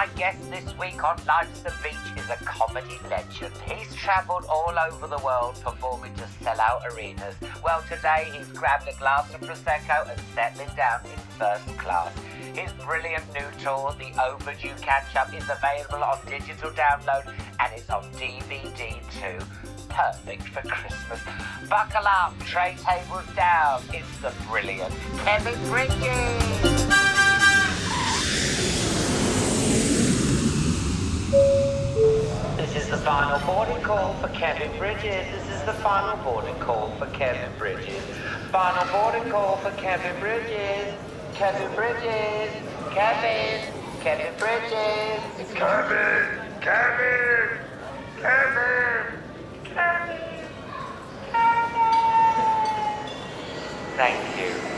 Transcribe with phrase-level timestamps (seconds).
[0.00, 3.54] My guest this week on Life's the Beach is a comedy legend.
[3.66, 7.34] He's travelled all over the world performing to sellout arenas.
[7.62, 12.16] Well, today he's grabbed a glass of Prosecco and settling down in first class.
[12.54, 17.26] His brilliant new tour, The Overdue Catch Up, is available on digital download
[17.60, 19.44] and it's on DVD too.
[19.90, 21.20] Perfect for Christmas.
[21.68, 23.82] Buckle up, tray tables down.
[23.92, 27.19] It's the brilliant Kevin Bridges.
[33.30, 35.04] Final boarding call for Kevin Bridges.
[35.04, 38.02] This is the final boarding call for Kevin Bridges.
[38.50, 40.94] Final boarding call for Kevin Bridges.
[41.34, 42.50] Kevin Bridges.
[42.92, 43.72] Kevin.
[44.00, 45.22] Kevin Bridges.
[45.38, 46.40] It's Kevin!
[46.60, 47.58] Kevin!
[48.20, 49.06] Kevin!
[49.64, 50.18] Kevin.
[51.30, 52.10] Kevin.
[53.96, 54.69] Thank you.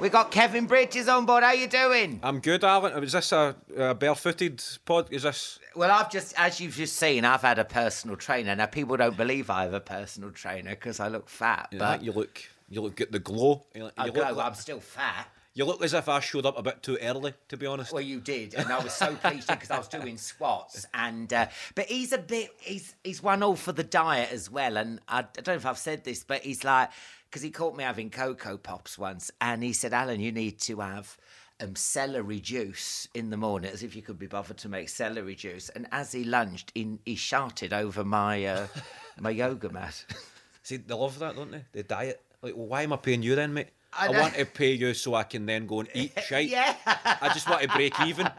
[0.00, 1.42] We got Kevin Bridges on board.
[1.42, 2.20] How you doing?
[2.22, 3.02] I'm good, Alan.
[3.02, 5.08] Is this a, a barefooted pod?
[5.10, 5.58] Is this?
[5.74, 8.54] Well, I've just, as you've just seen, I've had a personal trainer.
[8.54, 12.04] Now, people don't believe I have a personal trainer because I look fat, Yeah, but
[12.04, 13.66] you look, you look at the glow.
[13.74, 15.26] You, look- I look, like- I'm still fat.
[15.54, 17.34] you look as if I showed up a bit too early.
[17.48, 17.92] To be honest.
[17.92, 20.86] Well, you did, and I was so pleased because I was doing squats.
[20.94, 24.76] And uh, but he's a bit, he's he's one all for the diet as well.
[24.76, 26.90] And I, I don't know if I've said this, but he's like
[27.28, 30.80] because he caught me having cocoa pops once, and he said, "Alan, you need to
[30.80, 31.16] have."
[31.60, 35.34] Um, celery juice in the morning, as if you could be bothered to make celery
[35.34, 35.68] juice.
[35.70, 38.66] And as he lunged, he, he sharted over my uh,
[39.20, 40.04] my yoga mat.
[40.62, 41.64] See, they love that, don't they?
[41.72, 42.22] The diet.
[42.42, 43.70] Like, well, why am I paying you then, mate?
[43.92, 46.48] I I, want to pay you so I can then go and eat shite.
[46.48, 46.76] yeah.
[46.86, 48.30] I just want to break even.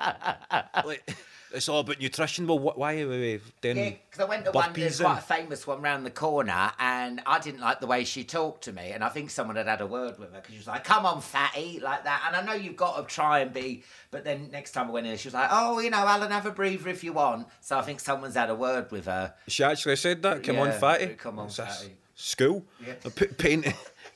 [0.86, 1.14] like,
[1.52, 2.48] it's all about nutrition.
[2.48, 3.78] Well, wh- why are we then?
[3.78, 7.22] Yeah, because I went to one, there's quite a famous one round the corner, and
[7.26, 9.82] I didn't like the way she talked to me, and I think someone had had
[9.82, 12.24] a word with her because she was like, "Come on, fatty," like that.
[12.28, 15.08] And I know you've got to try and be, but then next time I went
[15.08, 17.78] in, she was like, "Oh, you know, Alan, have a breather if you want." So
[17.78, 19.34] I think someone's had a word with her.
[19.48, 20.44] She actually said that.
[20.44, 21.08] Come on, fatty.
[21.16, 21.96] come on, fatty.
[22.16, 22.66] School.
[22.86, 22.96] Yeah.
[23.06, 23.66] I put paint,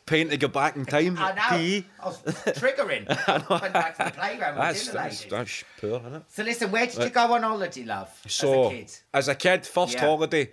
[0.06, 1.18] paint to go back in time.
[1.18, 1.58] I know.
[1.58, 1.84] PE.
[2.00, 3.08] I was triggering.
[3.50, 6.24] Went back to the playground That's, that's, that's poor, isn't it?
[6.30, 8.10] So listen, where did you go on holiday, love?
[8.28, 8.92] So, as a kid.
[9.14, 10.02] as a kid, first Yeah.
[10.02, 10.52] holiday,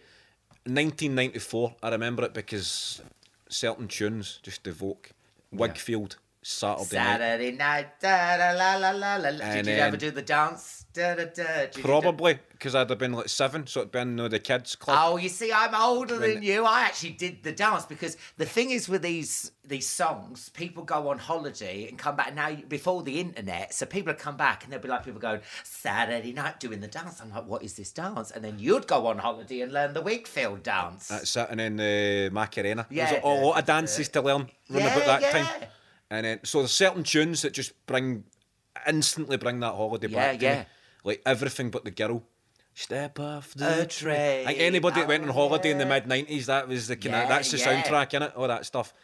[0.64, 1.74] 1994.
[1.82, 3.00] I remember it because
[3.48, 5.10] certain tunes just evoke
[5.52, 9.30] Whigfield Saturday, Saturday night, da da la la la la.
[9.30, 10.84] Did you then- ever do the dance?
[10.92, 11.30] Da da da.
[11.66, 14.28] Did you do- Probably because I'd have been like seven, so it'd been you know,
[14.28, 14.98] the kids club.
[15.00, 16.64] Oh, you see, I'm older When- than you.
[16.64, 21.10] I actually did the dance because the thing is with these these songs, people go
[21.10, 23.72] on holiday and come back now before the internet.
[23.72, 26.88] So people would come back and there'd be like people going Saturday night doing the
[26.88, 27.20] dance.
[27.20, 28.32] I'm like, what is this dance?
[28.32, 31.06] And then you'd go on holiday and learn the Whigfield dance.
[31.06, 32.86] That's it, and then the Macarena.
[32.90, 35.30] Yeah, There's a, a the- lot of dances to learn Yeah, about that yeah.
[35.44, 35.68] time.
[36.10, 38.24] And then so there's certain tunes that just bring
[38.86, 40.58] instantly bring that holiday Yeah, back yeah.
[40.60, 40.64] me.
[41.04, 42.22] Like everything but the girl.
[42.74, 44.44] Step off the train.
[44.46, 47.28] Like anybody that went on holiday in the mid nineties, that was the kind of
[47.28, 47.82] that's the yeah.
[47.82, 48.94] soundtrack in it, all that stuff.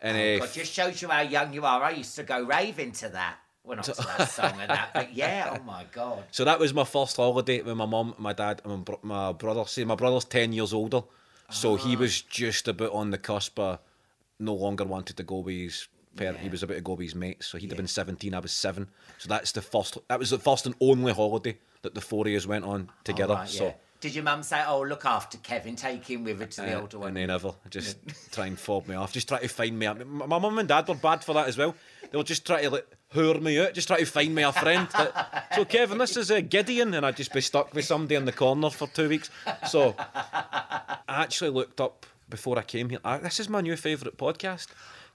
[0.00, 1.82] And Oh, uh, God, just shows you how young you are.
[1.82, 3.36] I used to go raving to that.
[3.64, 6.24] Well, not to that song and that, but yeah, oh my God.
[6.30, 9.64] So that was my first holiday with my mum, my dad, and my, my brother.
[9.66, 11.02] See, my brother's ten years older,
[11.50, 11.76] so Ah.
[11.78, 13.78] he was just about on the cusp of
[14.38, 16.38] no longer wanted to go with his parent.
[16.38, 17.46] He was about to go with his mates.
[17.46, 18.34] So he'd have been seventeen.
[18.34, 18.88] I was seven.
[19.18, 19.98] So that's the first.
[20.08, 23.34] That was the first and only holiday that the four of us went on together.
[23.34, 23.64] Right, so.
[23.66, 23.72] yeah.
[24.00, 26.80] Did your mum say, oh, look after Kevin, take him with her to the Uh,
[26.82, 27.08] older one?
[27.08, 27.96] and they never just
[28.32, 29.14] try and fob me off.
[29.14, 29.86] Just try to find me.
[29.86, 30.06] out.
[30.06, 31.74] My mum and dad were bad for that as well.
[32.10, 34.52] They were just try to like hire me out, just try to find me a
[34.52, 34.88] friend.
[35.54, 38.32] So Kevin, this is uh, Gideon, and I'd just be stuck with somebody in the
[38.32, 39.30] corner for two weeks.
[39.70, 42.98] So I actually looked up before I came here.
[43.04, 44.66] I, this is my new favourite podcast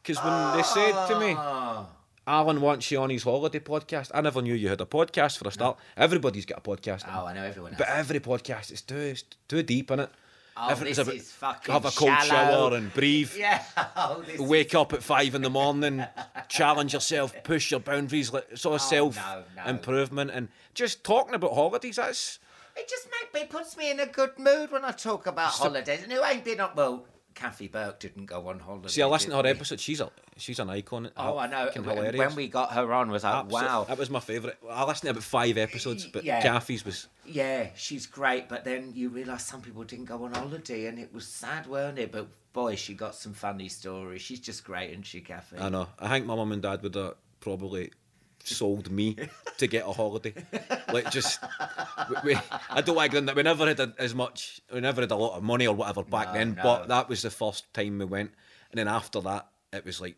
[0.03, 1.35] because when they said to me.
[1.37, 1.87] Ah.
[2.27, 4.11] Alan wants you on his holiday podcast.
[4.13, 5.79] I never knew you had a podcast for a start.
[5.97, 7.03] Everybody's got a podcast.
[7.11, 7.97] Oh, I know everyone But else.
[7.97, 10.11] every podcast is too it's too deep in it.
[10.55, 12.69] Oh, this is fucking have a cold shallow.
[12.69, 13.31] shower and breathe.
[13.37, 13.63] Yeah.
[13.95, 16.05] Oh, Wake up at five in the morning,
[16.49, 19.69] challenge yourself, push your boundaries, sort of Oh, self no, no.
[19.69, 21.95] improvement, and just talking about holidays.
[21.95, 22.37] That's
[22.75, 26.03] It just make me puts me in a good mood when I talk about holidays.
[26.03, 26.71] And who ain't been on?
[26.75, 27.05] Well,
[27.39, 28.89] Kathy Burke didn't go on holiday.
[28.89, 29.49] see, I listened to her we?
[29.49, 29.79] episode.
[29.79, 31.09] She's a she's an icon.
[31.15, 31.69] Oh, I know.
[31.73, 32.17] When, hilarious.
[32.17, 33.85] when we got her on, was like, Absolute- wow.
[33.87, 34.57] that was my favourite.
[34.69, 36.41] I listened to about five episodes, but Yeah.
[36.41, 40.87] Kathy's was Yeah, she's great, but then you realise some people didn't go on holiday,
[40.87, 42.11] and it was sad, weren't it?
[42.11, 44.21] But boy, she got some funny stories.
[44.21, 45.57] She's just great, isn't she, Kathy?
[45.59, 45.87] I know.
[45.97, 47.91] I think my mum and dad would have probably
[48.49, 49.15] sold me
[49.57, 50.33] to get a holiday.
[50.91, 51.39] Like just,
[52.23, 53.35] we, we- I don't like that.
[53.35, 54.61] We never had a, as much.
[54.73, 56.55] We never had a lot of money or whatever back No, then.
[56.55, 56.63] no.
[56.63, 58.31] But that was the first time we went,
[58.71, 60.15] and then after that, it was like,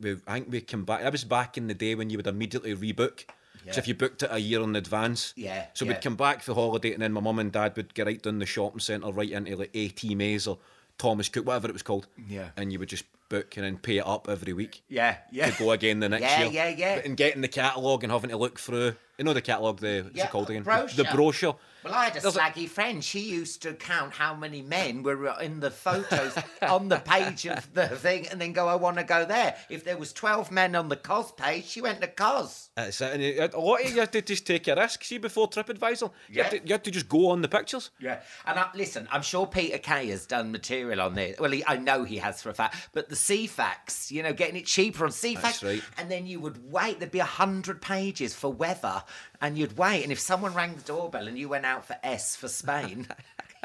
[0.00, 0.16] we.
[0.26, 1.02] I think we came back.
[1.02, 3.24] That was back in the day when you would immediately rebook.
[3.70, 5.92] So if you booked it a year in advance, Yeah, So yeah.
[5.92, 8.38] we'd come back for holiday, and then my mum and dad would get right down
[8.38, 10.58] the shopping centre, right into like AT Mays or
[10.98, 12.06] Thomas Cook, whatever it was called.
[12.28, 12.50] Yeah.
[12.58, 13.04] And you would just
[13.34, 15.50] book and then pay it up every week Yeah, yeah.
[15.50, 16.50] to go again the next Yeah, year.
[16.52, 16.94] yeah, yeah.
[16.96, 20.02] But- And getting the catalogue and having to look through, you know the catalogue, the
[20.02, 20.62] what's Yeah, it called again?
[20.62, 21.04] brochure.
[21.04, 21.56] The brochure.
[21.84, 23.04] Well, I had a There's a- slaggy friend.
[23.04, 26.32] She used to count how many men were in the photos
[26.62, 29.54] on the page of the thing and then go, I want to go there.
[29.68, 32.70] If there was 12 men on the Kos page, she went to Kos.
[32.74, 33.38] That's it.
[33.38, 35.04] And a lot of you had to just take a risk.
[35.04, 37.90] See, before TripAdvisor, you, had to, you had to just go on the pictures.
[38.00, 38.20] Yeah.
[38.46, 41.38] And I, listen, I'm sure Peter Kay has done material on this.
[41.38, 42.76] Well, he, I know he has for a fact.
[42.94, 45.64] But the Ceefax, you know, getting it cheaper on Ceefax.
[45.64, 45.82] Right.
[45.98, 46.98] And then you would wait.
[46.98, 49.02] There'd be a hundred pages for weather,
[49.40, 50.02] and you'd wait.
[50.02, 53.06] And if someone rang the doorbell and you went out for S for Spain.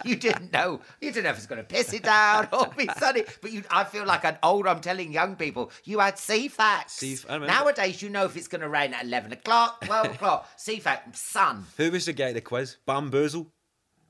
[0.06, 0.80] You didn't know.
[1.02, 3.26] You didn't know if it's going to piss it down or be sunny.
[3.42, 4.66] But you, I feel like an old.
[4.66, 6.86] I'm telling young people, you had Ceefax.
[7.04, 10.48] Cf- Nowadays, you know if it's going to rain at 11 o'clock, 12 o'clock.
[10.58, 11.66] Ceefax, sun.
[11.76, 12.78] Who was the guy at the quiz?
[12.86, 13.52] Bamboozle?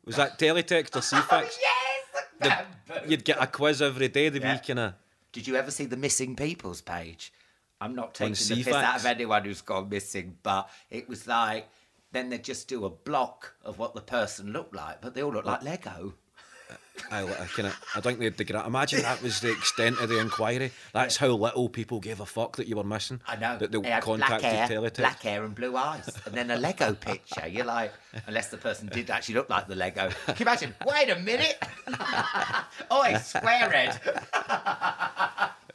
[0.06, 1.57] Was that teletext or Ceefax?
[2.42, 2.66] Oh, yes.
[2.88, 4.54] The- you'd get a quiz every day of the Yeah.
[4.54, 4.96] week and a.
[5.31, 7.31] Did you ever see the missing people's page?
[7.81, 11.67] I'm not taking the piss out of anyone who's gone missing, but it was like
[12.11, 15.31] then they'd just do a block of what the person looked like, but they all
[15.31, 16.13] look like Lego.
[16.69, 16.75] Uh,
[17.11, 20.09] I, I, kinda, I think they had the gra- Imagine that was the extent of
[20.09, 20.71] the inquiry.
[20.93, 23.21] That's how little people gave a fuck that you were missing.
[23.27, 23.57] I know.
[23.57, 24.95] That they They had black contacted hair, teletext.
[24.97, 27.47] black hair and blue eyes, and then a Lego picture.
[27.47, 27.93] You're like,
[28.27, 30.09] unless the person did actually look like the Lego.
[30.25, 30.75] Can you imagine?
[30.85, 31.57] Wait a minute.
[32.91, 33.98] oh, I swear it.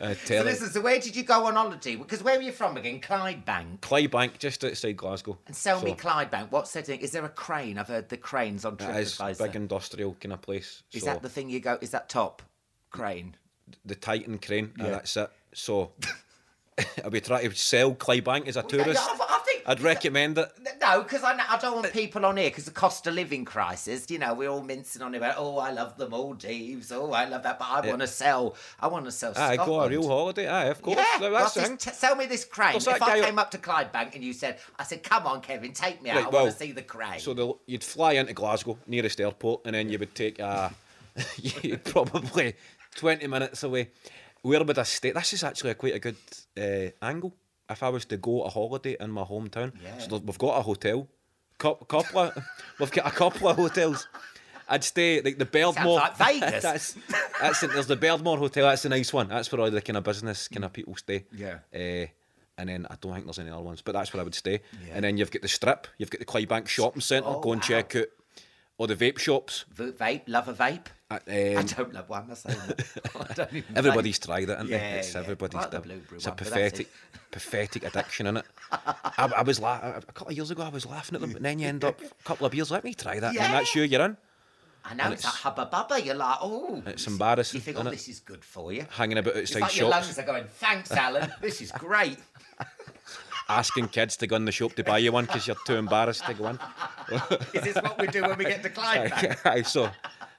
[0.00, 1.96] Uh, So listen, so where did you go on holiday?
[1.96, 3.00] Because where were you from again?
[3.00, 3.80] Clydebank.
[3.80, 5.38] Clydebank, just outside Glasgow.
[5.46, 6.50] And sell me Clydebank.
[6.50, 7.00] What's that thing?
[7.00, 7.78] Is there a crane?
[7.78, 9.38] I've heard the cranes on It is TripAdvisor.
[9.38, 10.82] big industrial kind of place.
[10.92, 11.78] Is so that the thing you go?
[11.80, 12.42] Is that top
[12.90, 13.36] crane?
[13.84, 14.72] the Titan crane?
[14.76, 14.84] Yeah.
[14.84, 14.90] Yeah.
[14.90, 15.30] that's it.
[15.54, 15.92] So
[17.04, 19.02] I'll be trying to sell Clydebank as a tourist.
[19.66, 20.49] I, I I'd recommend it.
[20.80, 24.11] No, because I, I don't want people on here because the cost of living crisis.
[24.11, 25.35] You know, we're all mincing on about.
[25.38, 26.92] Oh, I love the Maldives.
[26.92, 27.59] Oh, I love that.
[27.59, 28.56] But I want to sell.
[28.80, 29.33] I want to sell.
[29.37, 29.66] Aye, Scotland.
[29.66, 30.49] go a real holiday.
[30.49, 30.99] Aye, of course.
[30.99, 31.76] Yeah, Now, that's the this, thing.
[31.78, 32.76] t- sell me this crane.
[32.76, 36.02] If I came up to Clydebank and you said, I said, come on, Kevin, take
[36.02, 36.16] me out.
[36.16, 37.21] Right, I well, want to see the crane.
[37.21, 40.73] So the, you'd fly into Glasgow, nearest airport, and then you would take a,
[41.37, 42.54] you'd probably
[42.97, 43.90] 20 minutes away.
[44.42, 45.11] Where would I stay?
[45.12, 46.16] This is actually a quite a good
[46.59, 47.35] uh, angle.
[47.71, 49.99] If I was to go a holiday in my hometown, Yeah.
[49.99, 51.09] so we've got a hotel,
[51.59, 52.44] Cou- couple of,
[52.80, 54.06] we've got a couple of hotels.
[54.68, 55.97] I'd stay like the Beardmore.
[55.97, 56.62] like Vegas.
[56.62, 56.97] that's
[57.40, 57.71] that's it.
[57.73, 58.66] There's the Beardmore Hotel.
[58.68, 59.28] That's a nice one.
[59.28, 61.25] That's where all the kind of business kind of people stay.
[61.37, 61.59] Yeah.
[61.75, 62.06] Uh,
[62.56, 64.61] and then I don't think there's any other ones, but that's where I would stay.
[64.87, 64.94] Yeah.
[64.94, 67.28] And then you've got the Strip, you've got the Clydebank Shopping Centre.
[67.28, 67.66] Oh, go and wow.
[67.66, 68.06] check out
[68.78, 69.64] or the vape shops.
[69.75, 70.87] V- vape, love a vape.
[71.11, 72.28] Uh, I um, don't love one.
[72.31, 72.54] I say
[73.35, 74.25] don't even Everybody's vape.
[74.26, 74.99] tried it, isn't Yeah, they?
[74.99, 75.21] It's yeah.
[75.21, 75.83] everybody's Like done.
[76.14, 77.31] It's a one, that's pathetic, it.
[77.31, 78.45] pathetic addiction, isn't it?
[78.73, 80.62] I, I was la- a couple of years ago.
[80.62, 82.71] I was laughing at them, and then you end up a couple of beers.
[82.71, 83.83] Let me try that, and that's you.
[83.83, 84.16] You're in,
[84.85, 86.04] I know and it's, it's- like hubba bubba.
[86.04, 88.85] You're like, oh, It's embarrassing, You think, oh, this is good for you.
[88.90, 91.31] hanging about outside It's like your lungs are going, thanks, Alan.
[91.40, 92.19] this is great.
[93.48, 96.24] asking kids to go in the shop to buy you one because you're too embarrassed
[96.26, 96.58] to go in.
[97.52, 98.64] Is this what we do when we get?
[99.44, 99.90] Aye, so,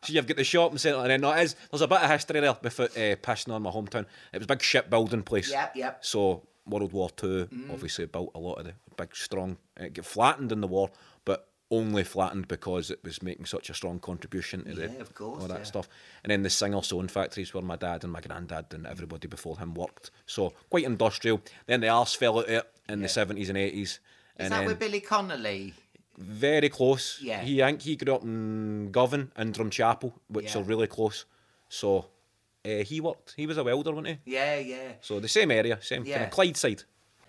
[0.01, 2.01] so you've got the shop and centre, and then no, it is, there's a bit
[2.01, 4.05] of history there before uh, passing on my hometown.
[4.33, 5.51] It was a big shipbuilding place.
[5.51, 6.01] Yep, yep.
[6.01, 6.05] Mm.
[6.05, 9.57] So World War Two obviously built a lot of the big strong.
[9.77, 10.89] It got flattened in the war,
[11.71, 15.41] only flattened because it was making such a strong contribution to the Yeah, of course,
[15.41, 15.63] all that yeah.
[15.63, 15.89] stuff.
[16.23, 19.57] And then the Singer sewing factories where my dad and my granddad and everybody before
[19.57, 20.11] him worked.
[20.27, 21.41] So quite industrial.
[21.65, 23.89] Then the arse fell out it in the seventies and eighties.
[23.93, 23.99] Is
[24.37, 25.73] And that then with Billy Connolly?
[26.17, 27.19] very close.
[27.21, 27.41] Yeah.
[27.41, 30.61] He I think he grew up in Govan and Drumchapel, which Yeah.
[30.61, 31.25] are really close.
[31.67, 32.05] So
[32.63, 33.33] uh, he worked.
[33.35, 34.31] He was a welder, wasn't he?
[34.33, 34.93] Yeah, yeah.
[35.01, 36.83] So the same area, same kind of Clyde side.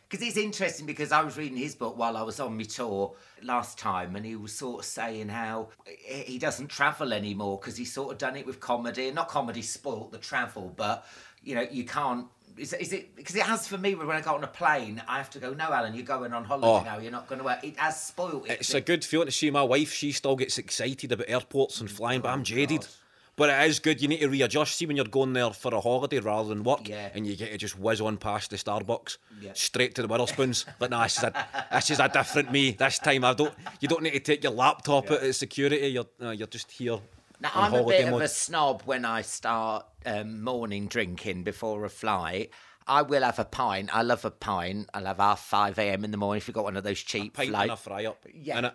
[0.08, 3.14] Because it's interesting because I was reading his book while I was on my tour
[3.42, 7.92] last time, and he was sort of saying how he doesn't travel anymore because he's
[7.92, 9.06] sort of done it with comedy.
[9.06, 11.04] And not comedy spoilt the travel, but
[11.42, 12.26] you know you can't.
[12.56, 15.02] Is, it- is it because it has for me when I got on a plane?
[15.08, 15.52] I have to go.
[15.54, 16.82] No, Alan, you're going on holiday Oh.
[16.84, 16.98] now.
[16.98, 17.62] You're not going to work.
[17.64, 18.60] It has spoilt it.
[18.60, 19.92] It's a good feeling to see my wife.
[19.92, 22.78] She still gets excited about airports and flying, but I'm jaded.
[22.82, 22.88] Oh, God.
[23.36, 24.00] But it is good.
[24.00, 24.76] You need to readjust.
[24.76, 27.10] See when you're going there for a holiday rather than work, Yeah.
[27.14, 29.50] and you get to just whiz on past the Starbucks, Yeah.
[29.54, 30.64] straight to the Wetherspoons.
[30.78, 32.70] but no, this is, a, this is a different me.
[32.72, 33.52] This time I don't.
[33.80, 35.88] You don't need to take your laptop out at security.
[35.88, 36.98] You're uh, you're just here.
[37.38, 38.14] Now, I'm a bit mode.
[38.14, 42.50] of a snob when I start um, morning drinking before a flight.
[42.88, 43.94] I will have a pint.
[43.94, 44.88] I love a pint.
[44.94, 46.04] I'll have half 5 a.m.
[46.04, 47.64] in the morning if you've got one of those cheap pint flight.
[47.64, 48.24] and a fry up.
[48.32, 48.70] Yeah.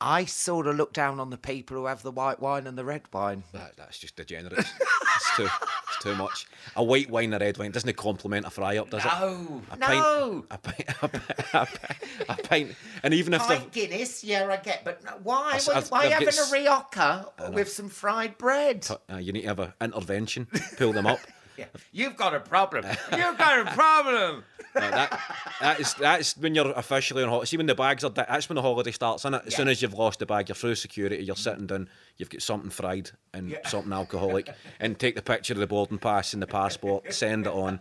[0.00, 2.84] I sort of look down on the people who have the white wine and the
[2.84, 3.44] red wine.
[3.52, 4.58] That, that's just degenerate.
[4.58, 6.46] it's too, it's too much.
[6.76, 9.08] A white wine, a red wine doesn't complement a fry up, does it?
[9.20, 9.86] No, A no.
[9.86, 11.98] Pint, a pint, a pint, a pint,
[12.30, 12.74] a pint.
[13.02, 15.60] And even if Pint Guinness, yeah, I get, but why?
[15.64, 18.86] Why, I've- why I've having a rioja with some fried bread?
[19.12, 21.18] uh, you need to have an intervention, pull them up.
[21.60, 21.66] Yeah.
[21.92, 22.84] You've got a problem.
[23.12, 24.44] You've got a problem.
[24.72, 25.20] Uh, that,
[25.60, 27.44] that is that's when you're officially on holiday.
[27.44, 29.42] See when the bags are that's when the holiday starts, is it?
[29.46, 31.88] As soon as you've lost the bag, you're through security, you're sitting down,
[32.18, 34.48] you've got something fried and something alcoholic,
[34.78, 37.80] and take the picture of the boarding pass and the passport, send it on.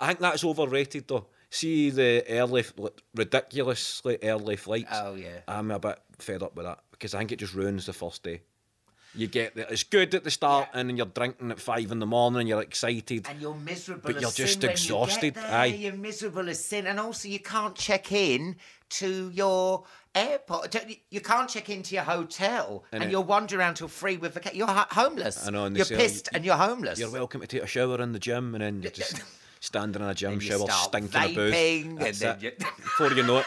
[0.00, 1.26] I think that's overrated though.
[1.50, 2.64] See the early,
[3.14, 4.90] ridiculously early flights.
[4.92, 5.38] Oh, yeah.
[5.46, 8.24] I'm a bit fed up with that because I think it just ruins the first
[8.24, 8.42] day.
[9.16, 11.98] You get the, it's good at the start, and then you're drinking at five in
[11.98, 13.26] the morning, and you're excited.
[13.28, 15.66] And you're miserable But you're just exhausted, You there, aye.
[15.66, 16.86] You're miserable as sin.
[16.86, 18.56] And also, you can't check in
[18.90, 20.74] to your airport.
[21.10, 22.84] You can't check into your hotel.
[22.92, 24.54] And, it- you're wandering around till free with a...
[24.56, 25.46] You're homeless.
[25.46, 26.98] I know, and You're say, oh, pissed you- and you're homeless.
[26.98, 29.22] You're welcome to take a shower in the gym, and then you're just
[29.60, 31.54] standing in a gym And shower, stinking of booze.
[31.54, 32.42] vaping, and then it.
[32.42, 33.46] you- Before you know it.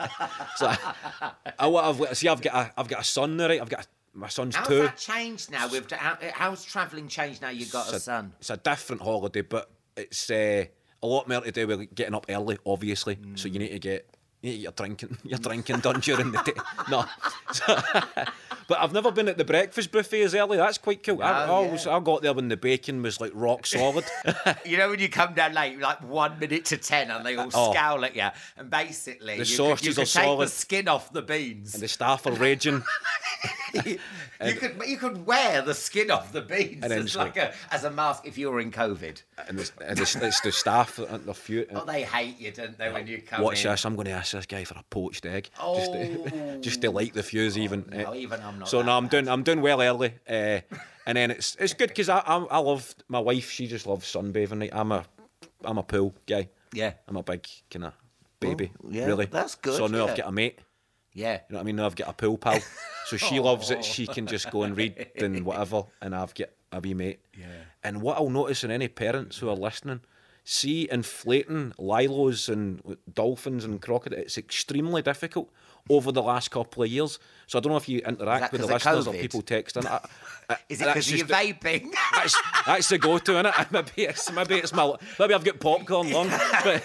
[0.56, 3.60] so, I, I've got- see, I've got a, I've got a son now, right?
[3.60, 4.78] I've got a, my son's How's two.
[4.82, 5.68] that changed now?
[5.68, 8.32] With how, how's travelling changed now you've got a it's son?
[8.40, 10.64] It's a different holiday, but it's uh,
[11.02, 13.18] a lot more to do with getting up early, obviously.
[13.36, 13.52] So Mm.
[13.54, 16.42] you need to get you need to get your drinking your drinking done during the
[16.42, 16.52] day.
[16.90, 17.04] No,
[17.52, 17.76] So-
[18.68, 20.56] but I've never been at the breakfast buffet as early.
[20.56, 21.22] That's quite cool.
[21.22, 21.96] I, I, Oh, always, yeah.
[21.96, 24.04] I got there when the bacon was like rock solid.
[24.64, 27.50] You know when you come down late, like one minute to ten, and they all
[27.54, 27.72] Oh.
[27.72, 30.46] scowl at you, and basically The you sausages could, you are take solid.
[30.46, 31.74] the skin off the beans.
[31.74, 32.82] and the staff are raging.
[33.84, 33.98] you,
[34.44, 37.90] you could you could wear the skin off the beans as like a as a
[37.90, 39.22] mask if you were in COVID.
[39.48, 41.66] and, the, and the, it's the staff and the few.
[41.74, 43.70] Oh, they hate you, don't they, when you come Watch in?
[43.70, 43.84] this!
[43.84, 45.92] I'm going to ask this guy for a poached egg, just Oh.
[45.94, 47.58] to, just to light the fuse.
[47.58, 48.16] even, no, eh.
[48.16, 50.60] even not So no, I'm doing I'm doing well early, uh,
[51.06, 53.50] and then it's it's good because I, I I love my wife.
[53.50, 54.68] She just loves sunbathing.
[54.72, 55.04] I'm a
[55.64, 56.48] I'm a pool guy.
[56.72, 56.94] Yeah.
[57.08, 57.92] I'm a big kind of
[58.40, 58.72] baby.
[58.82, 59.26] Oh, yeah, really.
[59.26, 60.10] that's good, So now yeah.
[60.10, 60.58] I've got a mate.
[61.12, 61.32] Yeah.
[61.32, 61.76] You know what I mean?
[61.76, 62.60] Now I've got a pool pal.
[63.06, 63.84] So she loves it.
[63.84, 67.20] She can just go and read and whatever, and I've got a wee mate.
[67.38, 67.46] Yeah.
[67.84, 70.00] And what I'll notice in any parents who are listening,
[70.44, 75.50] see inflating lilos and dolphins and crocodiles, it's extremely difficult
[75.90, 77.18] over the last couple of years.
[77.46, 79.84] So I don't know if you interact with the listeners or people texting.
[79.86, 80.00] I,
[80.48, 81.90] I, Is it because of your just- vaping?
[82.14, 83.70] That's, that's the go-to, innit?
[83.72, 86.30] Maybe it's maybe it's my maybe I've got popcorn lung,
[86.62, 86.82] but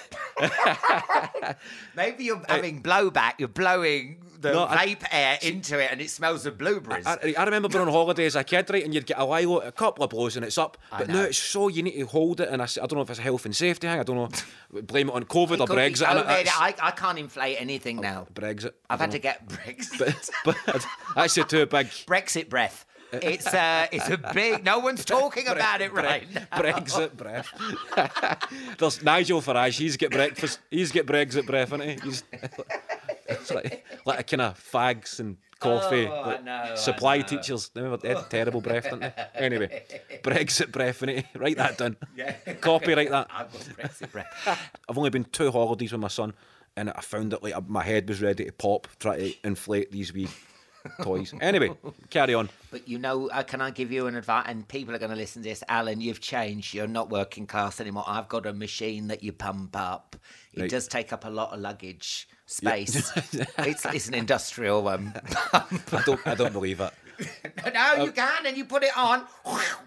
[1.96, 3.34] Maybe you're having blowback.
[3.40, 7.06] You're blowing the No, I- vape air into it, and it smells of blueberries.
[7.06, 9.60] I, I remember being on holiday as a kid, right, and you'd get a Lilo,
[9.60, 10.78] a couple of blows, and it's up.
[10.92, 13.20] But now it's so you need to hold it, and I don't know if it's
[13.20, 14.00] a health and safety thing.
[14.00, 14.82] I don't know.
[14.82, 16.06] Blame it on COVID or Brexit.
[16.06, 16.40] COVID.
[16.42, 18.28] it's- I, I can't inflate anything now.
[18.34, 18.72] Brexit.
[18.90, 20.30] I've had to get Brexit.
[20.46, 20.56] know.
[20.66, 20.86] But
[21.16, 21.88] that's the two big.
[22.06, 22.86] Brexit breath.
[23.14, 24.66] It's uh, it's a big.
[24.66, 26.42] No one's talking about it right now.
[26.60, 27.48] Brexit breath.
[28.78, 29.78] There's Nigel Farage.
[29.78, 30.60] He's got breakfast.
[30.70, 31.98] He's got Brexit breath, isn't he?
[32.04, 32.24] He's
[33.30, 36.08] it's like like a kind of fags and coffee.
[36.08, 37.70] Oh, like know, supply teachers.
[37.70, 39.14] They they had terrible breath, didn't they?
[39.36, 39.84] Anyway,
[40.24, 41.26] Brexit breath, innit?
[41.36, 41.96] Write that down.
[42.16, 42.34] Yeah.
[42.62, 43.28] Copyright that.
[43.32, 44.72] I've got Brexit breath.
[44.90, 46.34] I've only been two holidays with my son,
[46.76, 50.14] and I found that like my head was ready to pop, trying to inflate these
[50.14, 50.28] wee
[51.02, 51.34] toys.
[51.42, 51.72] Anyway,
[52.10, 52.50] carry on.
[52.72, 54.46] But you know, uh, can I give you an advice?
[54.48, 55.64] And people are going to listen to this.
[55.70, 56.74] Alan, you've changed.
[56.74, 58.04] You're not working class anymore.
[58.08, 60.16] I've got a machine that you pump up.
[60.54, 60.70] It Right.
[60.70, 63.12] does take up a lot of luggage space.
[63.60, 65.14] it's, it's an industrial one.
[65.52, 65.82] pump.
[65.94, 66.92] I don't, I don't believe it.
[67.74, 69.24] no, you can, and you put it on.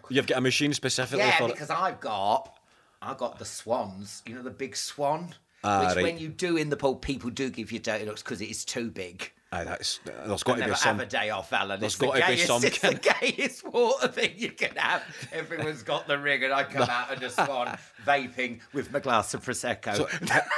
[0.08, 1.52] You've got a machine specifically Yeah, for it.
[1.52, 2.58] because I've got,
[3.02, 4.22] I've got the swans.
[4.26, 6.02] You know the big swan, Ah, which right.
[6.02, 8.64] when you do in the pool, people do give you dirty looks because it is
[8.64, 9.30] too big.
[9.52, 10.98] Aye, that's, there's got to be some.
[10.98, 11.80] have a day off, Alan.
[11.80, 15.02] There's it's the gotta be some It's the gayest water thing you can have.
[15.32, 17.76] Everyone's got the rig, and I come out and just swan
[18.06, 19.96] vaping with my glass of prosecco.
[19.96, 20.06] So,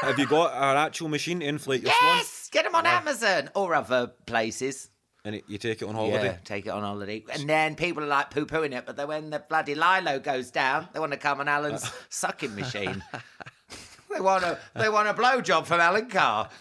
[0.02, 2.16] have you got an actual machine to inflate your swan?
[2.18, 4.90] yes, get them on Amazon or other places.
[5.24, 6.24] And it, you take it on holiday?
[6.24, 7.24] Yeah, take it on holiday.
[7.32, 10.50] And then people are like poo pooing it, but then when the bloody Lilo goes
[10.50, 13.04] down, they want to come on Alan's sucking machine.
[14.12, 16.48] They want a they want a blowjob from Alan Carr.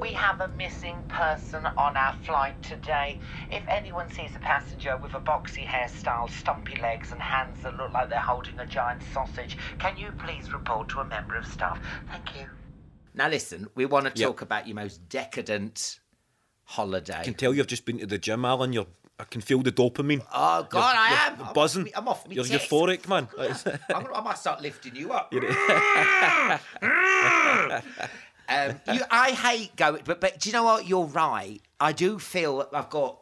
[0.00, 3.18] We have a missing person on our flight today.
[3.50, 7.90] If anyone sees a passenger with a boxy hairstyle, stumpy legs, and hands that look
[7.94, 11.80] like they're holding a giant sausage, can you please report to a member of staff?
[12.10, 12.46] Thank you.
[13.14, 14.28] Now, listen, we want to Yep.
[14.28, 16.00] talk about your most decadent
[16.64, 17.20] holiday.
[17.20, 18.74] I can tell you've just been to the gym, Alan.
[18.74, 18.86] You're,
[19.18, 20.22] I can feel the dopamine.
[20.32, 21.88] Oh God, I You're am I'm buzzing.
[21.94, 23.28] I'm off me You're euphoric, man.
[23.94, 25.32] I'm, I might start lifting you up.
[25.32, 25.40] um,
[28.92, 30.88] you, I hate going, but but do you know what?
[30.88, 31.60] You're right.
[31.78, 33.20] I do feel I've got.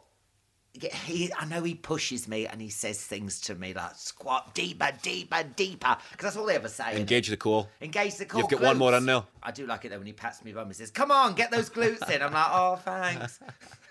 [1.05, 4.89] He, I know he pushes me and he says things to me like squat deeper,
[5.03, 6.97] deeper, deeper, because that's all they ever say.
[6.99, 7.67] Engage the core.
[7.79, 8.41] Engage the core.
[8.41, 9.21] You've got one more in there.
[9.43, 11.51] I do like it though when he pats me bum and says, "Come on, get
[11.51, 13.39] those glutes in." I'm like, "Oh, thanks."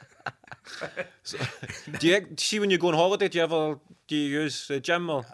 [1.98, 3.28] Do you see when you go on holiday?
[3.28, 5.24] Do you ever do you use the gym or?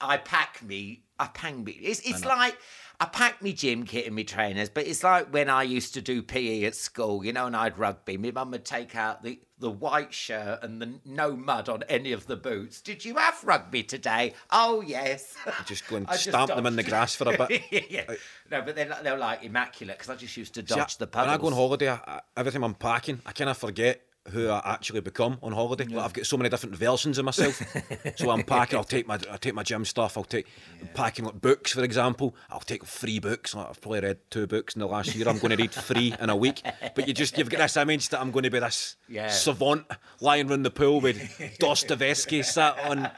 [0.00, 1.72] I pack me, I pang me.
[1.72, 2.58] It's, it's like
[3.00, 6.02] I pack me gym kit and me trainers, but it's like when I used to
[6.02, 8.16] do PE at school, you know, and I'd rugby.
[8.16, 12.10] My mum would take out the, the white shirt and the no mud on any
[12.12, 12.80] of the boots.
[12.80, 14.34] Did you have rugby today?
[14.50, 15.36] Oh yes.
[15.66, 17.62] Just go and I stamp them in the grass for a bit.
[17.90, 18.04] yeah.
[18.50, 20.98] No, but they're like, they're like immaculate because I just used to See, dodge I-
[20.98, 21.28] the puddles.
[21.30, 24.00] When I go on holiday, I, I, every time I'm packing, I kind of forget
[24.30, 25.84] who I actually become on holiday.
[25.84, 27.60] Like, I've got so many different versions of myself.
[28.16, 28.78] so I'm packing.
[28.78, 30.16] I'll take my I'll take my gym stuff.
[30.16, 30.46] I'll take
[30.94, 32.34] packing like books, for example.
[32.50, 33.54] I'll take three books.
[33.54, 35.28] Like, I've probably read two books in the last year.
[35.28, 36.62] I'm going to read three in a week.
[36.94, 39.28] But you just you've got this image that I'm going to be this Yeah.
[39.28, 39.86] savant
[40.20, 43.10] lying around the pool with Dostoevsky sat on.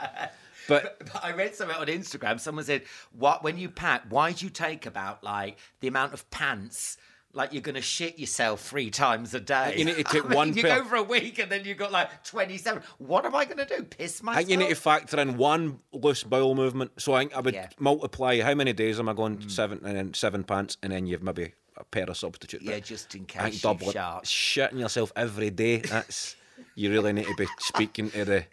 [0.66, 2.40] But But I read something on Instagram.
[2.40, 4.04] Someone said, "What when you pack?
[4.08, 6.96] Why do you take about like the amount of pants?"
[7.34, 9.74] Like you're gonna shit yourself three times a day.
[9.76, 11.64] You need to take I mean, one You pair- go for a week and then
[11.64, 12.82] you've got like 27.
[12.98, 13.82] What am I gonna do?
[13.82, 14.38] Piss I myself?
[14.38, 16.92] think you need to factor in one loose bowel movement.
[16.98, 17.66] So I think I would Yeah.
[17.66, 17.80] Mm.
[17.80, 21.22] multiply how many days am I going seven and then seven pants, and then you've
[21.24, 22.62] maybe a pair of substitute.
[22.62, 24.24] Yeah, just in I case you double sharp.
[24.24, 25.78] Shitting yourself every day.
[25.90, 26.36] That's
[26.76, 28.44] you really need to be speaking to the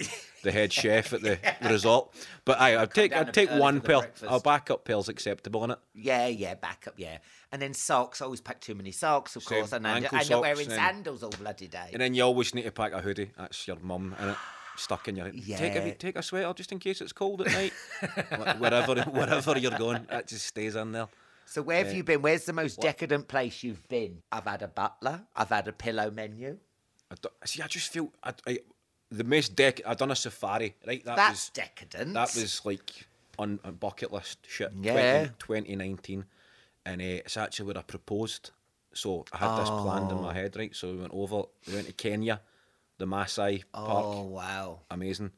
[0.44, 2.10] the head chef at the, the resort.
[2.46, 4.00] But I, I'd take I'd take one pill.
[4.00, 4.26] breakfast.
[4.32, 5.78] I'll back up pair's acceptable in it.
[5.94, 7.20] Yeah, yeah, back up, yeah.
[7.52, 8.22] And then socks.
[8.22, 9.60] I always pack too many socks, of Same.
[9.60, 9.74] course.
[9.74, 11.90] And, and you're wearing and- sandals all bloody day.
[11.92, 13.32] And then you always need to pack a hoodie.
[13.38, 14.38] That's your mum in it.
[14.78, 15.36] Stuck in your head.
[15.36, 15.82] Take Yeah.
[15.82, 17.74] a take a sweater just in case it's cold at night.
[18.02, 21.10] Wh- wherever wherever you're going, that just stays in there.
[21.46, 22.22] so where have you been?
[22.22, 24.24] Where's the most decadent place you've been?
[24.32, 25.24] I've had a butler.
[25.36, 26.58] I've had a pillow menu.
[27.12, 28.60] I see, I just feel I, I,
[29.12, 29.82] the most dec.
[29.86, 31.04] I done a safari, right?
[31.04, 32.14] That That's was decadent.
[32.14, 34.72] that was like on a bucket list shit.
[34.82, 35.28] Yeah.
[35.40, 36.26] 20, 2019,
[36.86, 38.52] and uh, it's actually where I proposed.
[38.94, 40.76] So I had this planned in my head, right?
[40.76, 42.42] So we went over, we went to Kenya,
[42.98, 44.80] the Maasai Oh Park, Oh wow!
[44.92, 45.32] amazing.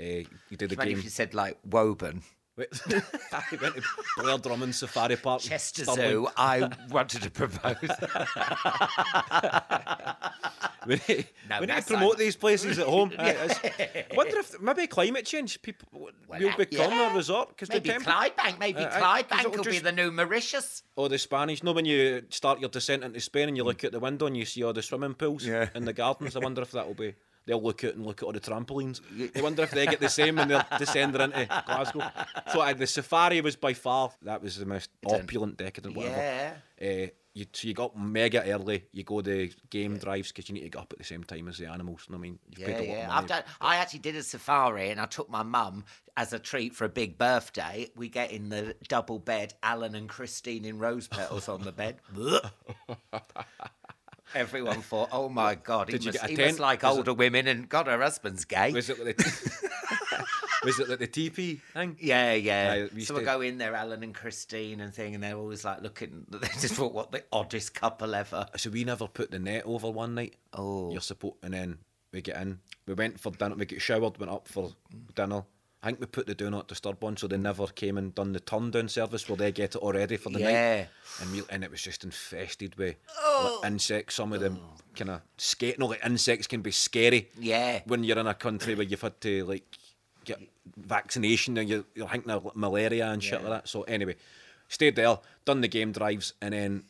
[0.00, 0.98] Uh, you did the game.
[0.98, 2.22] if you said like Woburn,
[2.58, 3.82] I went to
[4.16, 6.10] Blair Drummond Safari Park, in Chester Stirling.
[6.10, 6.28] Zoo.
[6.38, 7.76] I wanted to propose.
[10.86, 13.12] we need, No, we need to that's promote like- these places at home.
[13.12, 13.60] It's-
[14.10, 17.12] I wonder if maybe climate change people will Well, become yeah.
[17.12, 19.78] a resort because the Maybe temp- Clydebank, maybe Uh, uh, 'cause Clydebank it'll will be
[19.78, 20.82] the new Mauritius.
[20.96, 21.62] or the Spanish.
[21.62, 24.36] No, when you start your descent into Spain and you look out the window and
[24.36, 25.68] you see all the swimming pools Yeah.
[25.74, 26.36] and the gardens.
[26.36, 27.14] I wonder if that will be.
[27.46, 29.00] They'll look out and look at all the trampolines.
[29.36, 32.10] I wonder if they get the same when they're descending into Glasgow.
[32.52, 36.16] So uh, the safari was by far that was the most opulent, decadent, whatever.
[36.16, 36.54] Yeah.
[36.82, 37.06] Uh,
[37.36, 38.86] you, so you got mega early.
[38.92, 41.48] You go the game drives because you need to get up at the same time
[41.48, 42.08] as the animals.
[42.12, 43.08] I mean, Yeah, paid a lot of yeah.
[43.10, 43.42] I've done.
[43.60, 45.84] I actually did a safari, and I took my mum
[46.16, 47.90] as a treat for a big birthday.
[47.94, 51.98] We get in the double bed, Alan and Christine in rose petals on the bed.
[54.36, 57.68] Everyone thought, "Oh my god, he, must, he must like Was it- older women." And
[57.68, 58.72] God, her husband's gay.
[58.72, 59.24] Was it like the,
[60.64, 61.96] was it like the TP thing?
[62.00, 62.72] Yeah, yeah.
[62.72, 65.82] Aye, we so go in there, Alan and Christine, and thing, and they're always like
[65.82, 66.26] looking.
[66.30, 69.90] They just thought, "What the oddest couple ever." So we never put the net over
[69.90, 70.36] one night.
[70.52, 70.92] Oh.
[70.92, 71.78] You're supposed, and then
[72.12, 72.60] we get in.
[72.86, 73.54] We went for dinner.
[73.56, 74.72] We get showered, went up for
[75.14, 75.44] dinner.
[75.82, 78.32] I think we put the do not disturb on, so they never came and done
[78.32, 80.76] the turn down service where they get it already for the Yeah.
[80.78, 80.88] night.
[81.20, 82.96] And we, and it was just infested with
[83.42, 84.14] like, insects.
[84.16, 84.58] Some of them
[84.94, 85.74] kind of scare.
[85.78, 87.28] No, like insects can be scary.
[87.38, 87.82] Yeah.
[87.86, 89.64] When you're in a country where you've had to like
[90.24, 90.40] get
[90.76, 93.68] vaccination and you're, you're thinking of malaria and shit like that.
[93.68, 94.16] So anyway,
[94.68, 96.84] stayed there, done the game drives, and then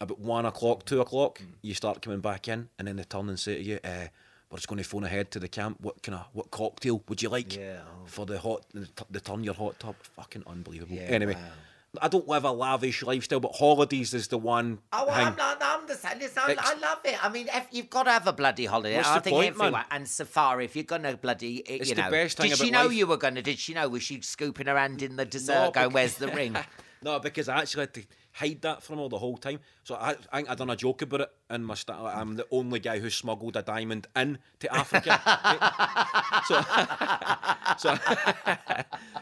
[0.00, 1.46] about one o'clock, two o'clock, Mm.
[1.62, 4.08] you start coming back in, and then they turn and say to you, uh,
[4.52, 5.78] "We're just going to phone ahead to the camp.
[5.80, 8.06] What kind of what cocktail would you like Yeah, oh.
[8.06, 8.64] for the hot
[9.10, 9.96] the, turn your hot tub?
[10.16, 10.94] Fucking unbelievable.
[10.94, 11.40] Yeah, anyway." wow.
[12.00, 15.14] I don't live a lavish lifestyle, but holidays is the one Oh, well.
[15.14, 15.58] I'm not.
[15.60, 16.18] I'm the same.
[16.38, 17.22] I, I love it.
[17.22, 18.96] I mean, if, you've got to have a bloody holiday.
[18.96, 19.84] What's I the think point, everyone man?
[19.90, 20.64] and safari.
[20.64, 22.94] If you're gonna bloody, eh, It's you the know, best thing did she know life.
[22.94, 23.42] you were gonna?
[23.42, 23.88] Did she know?
[23.90, 26.56] Was she scooping her hand in the dessert, No, going, bec- "Where's the ring?"
[27.02, 29.60] No, because I actually had to hide that from her the whole time.
[29.84, 32.46] So I, I think I done a joke about it in my like, I'm the
[32.50, 35.20] only guy who smuggled a diamond in to Africa.
[36.46, 36.62] so,
[37.78, 37.96] so,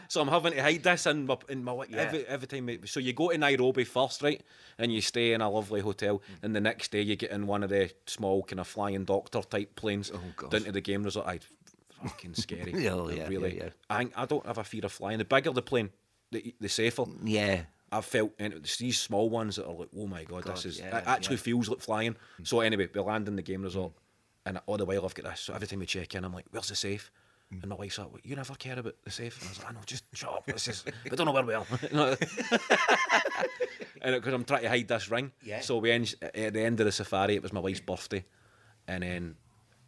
[0.07, 2.69] so I'm having to hide this in my in my every every time.
[2.85, 4.41] So you go to Nairobi first, right,
[4.77, 6.43] and you stay in a lovely hotel, Mm.
[6.43, 9.41] and the next day you get in one of the small kind of flying doctor
[9.41, 11.27] type planes Oh, down to the game resort.
[11.27, 11.39] I
[12.03, 12.87] fucking scary.
[12.89, 13.57] Oh, yeah, really.
[13.57, 13.69] yeah, yeah.
[13.89, 15.17] I I don't have a fear of flying.
[15.19, 15.89] The bigger the plane,
[16.31, 17.05] the the safer.
[17.23, 17.63] yeah.
[17.91, 21.03] I've felt these small ones that are like, oh my god, this is yeah, it
[21.07, 21.41] actually yeah.
[21.41, 22.15] feels like flying.
[22.39, 22.47] Mm.
[22.47, 23.97] So anyway, we land in the game resort, mm.
[24.45, 25.41] and all the while I've got this.
[25.41, 27.11] So every time we check in, I'm like, where's the safe?
[27.53, 27.63] Mm.
[27.63, 29.37] And my wife's like, well, you never care about the safe.
[29.39, 30.45] And I was like, I know, just shut up.
[30.45, 31.65] This is, we don't know where we are.
[34.01, 35.31] And because I'm trying to hide this ring.
[35.43, 35.61] Yeah.
[35.61, 38.25] So we end, at the end of the safari, it was my wife's birthday,
[38.87, 39.35] and then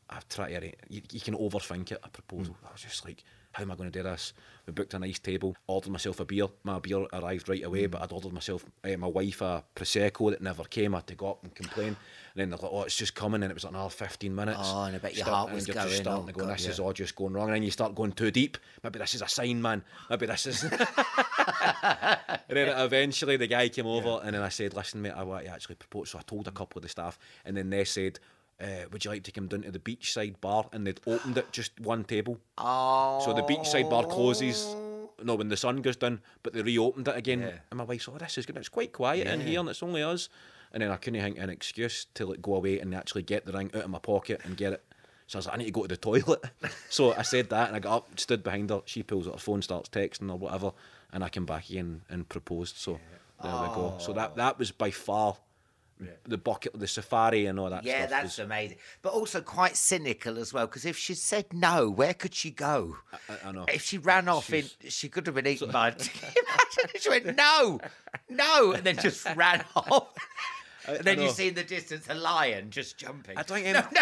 [0.10, 0.72] I've tried to.
[0.88, 2.00] You, you can overthink it.
[2.04, 2.56] A proposal.
[2.64, 4.34] I was just like, how am I going to do this?
[4.66, 5.56] We booked a nice table.
[5.68, 6.48] Ordered myself a beer.
[6.64, 10.42] My beer arrived right away, but I'd ordered myself, uh, my wife, a prosecco that
[10.42, 10.96] never came.
[10.96, 11.88] I had to go up and complain.
[11.90, 11.98] And
[12.36, 14.60] then they're like, oh, it's just coming, and it was like another fifteen minutes.
[14.62, 16.46] Oh, and I bet your Start- heart was you're just going, starting oh, to go,
[16.46, 18.58] God, this is all just going wrong, and then you start going too deep.
[18.84, 19.84] Maybe this is a sign, man.
[20.10, 20.64] Maybe this is.
[21.44, 25.46] and then eventually the guy came over and then I said, listen, mate, I want
[25.46, 26.10] to actually propose.
[26.12, 28.20] So I told a couple of the staff and then they said,
[28.64, 30.68] uh, would you like to come down to the beachside bar?
[30.72, 32.40] And they'd opened it just one table.
[32.58, 33.22] Oh.
[33.26, 34.74] So the beachside bar closes.
[35.22, 37.42] No, when the sun goes down, but they reopened it again.
[37.70, 38.58] And my wife's, oh, this is good.
[38.58, 40.30] It's quite quiet in here and it's only us.
[40.72, 43.46] And then I couldn't think of an excuse to like go away and actually get
[43.46, 44.84] the ring out of my pocket and get it.
[45.28, 46.44] So I was like, I need to go to the toilet.
[46.90, 48.82] so I said that and I got up, stood behind her.
[48.86, 50.72] She pulls out her phone, starts texting or whatever.
[51.12, 52.78] And I came back in and proposed.
[52.78, 53.00] So
[53.42, 53.96] there we go.
[54.00, 55.38] So that, that was by far
[56.26, 58.78] the bucket, the safari and all that Yeah, that's amazing.
[59.02, 62.98] But also quite cynical as well, because if she said no, where could she go?
[63.30, 63.66] I, I know.
[63.68, 65.92] If she ran off in, she could have been eaten by.
[65.92, 67.80] Can you imagine if she went no,
[68.30, 70.10] no, and then just ran off.
[70.88, 73.38] and then you see in the distance a lion just jumping.
[73.38, 74.02] I don't no, even- no.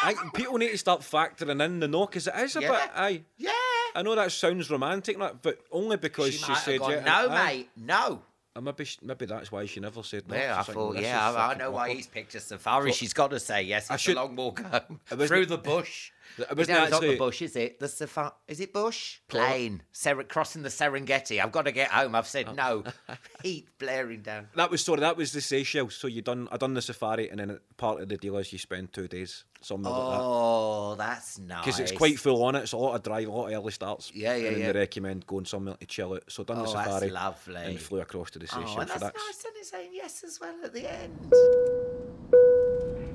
[0.00, 2.70] I, people need to start factoring in the no because it is a Yeah.
[2.72, 2.90] bit.
[2.94, 3.50] Aye, yeah.
[3.96, 7.00] I know that sounds romantic, but only because She she, said gone, yeah.
[7.04, 7.46] no, aye.
[7.46, 8.22] mate, no.
[8.58, 10.34] And maybe maybe that's why she never said no.
[10.34, 12.90] Yeah, I like, thought, yeah, I, I know why he's picked a safari.
[12.90, 13.88] She's got to say yes.
[13.88, 16.10] It's should- a long walk home through the bush.
[16.36, 17.80] It It's wasn't no, it's not the bush, is it?
[17.80, 18.30] The safari.
[18.46, 19.18] Is it bush?
[19.28, 19.82] Plain.
[19.92, 21.42] Ser- crossing the Serengeti.
[21.42, 22.14] I've got to get home.
[22.14, 22.28] I've Oh.
[22.28, 22.84] said no.
[23.08, 23.14] Oh.
[23.42, 24.48] Heat blaring down.
[24.54, 25.00] That was sorry.
[25.00, 25.94] That was the Seychelles.
[25.96, 26.48] So you done.
[26.52, 29.44] I done the safari, and then part of the deal is you spend two days
[29.60, 30.20] somewhere like that.
[30.20, 31.64] Oh, that's nice.
[31.64, 32.60] Because it's quite full on it.
[32.60, 34.12] It's a lot of drive, a lot of early starts.
[34.14, 34.72] Yeah, yeah, And yeah.
[34.72, 36.24] they recommend going somewhere to chill out.
[36.28, 37.10] So done the Oh, that's safari.
[37.10, 37.56] lovely.
[37.56, 38.74] And flew across to the Seychelles.
[38.76, 39.44] Oh, and so that's that's nice.
[39.44, 41.32] And it's saying yes as well at the end.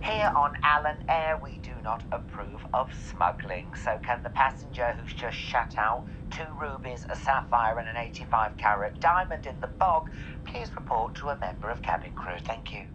[0.04, 3.74] Here on Alan Air, we do not approve of smuggling.
[3.74, 8.58] So, can the passenger who's just shut out two rubies, a sapphire, and an 85
[8.58, 10.10] carat diamond in the bog
[10.46, 12.36] please report to a member of cabin crew?
[12.44, 12.86] Thank you.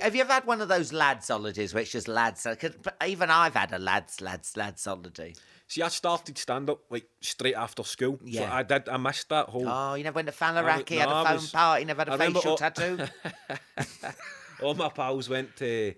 [0.00, 2.42] Have you ever had one of those lads holidays where it's just lads?
[2.44, 2.72] 'cause
[3.06, 5.34] even I've had a lads, lads, lads holiday.
[5.68, 8.18] See, I started stand up like straight after school.
[8.18, 8.52] So Yeah.
[8.52, 8.88] I did.
[8.88, 9.68] I missed that whole.
[9.68, 11.84] Oh, you never went to I Faliraki, was- had no, a I phone was- party,
[11.84, 12.98] never had I a remember facial all- tattoo?
[14.62, 15.94] All my pals went to